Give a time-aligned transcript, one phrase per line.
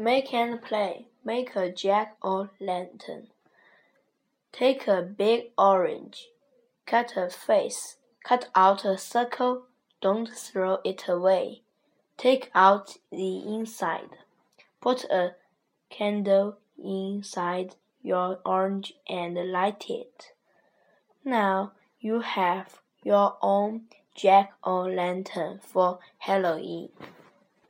[0.00, 1.08] Make and play.
[1.24, 3.26] Make a jack o' lantern.
[4.52, 6.28] Take a big orange.
[6.86, 7.96] Cut a face.
[8.22, 9.64] Cut out a circle.
[10.00, 11.62] Don't throw it away.
[12.16, 14.10] Take out the inside.
[14.80, 15.34] Put a
[15.90, 20.32] candle inside your orange and light it.
[21.24, 26.90] Now you have your own jack o' lantern for Halloween.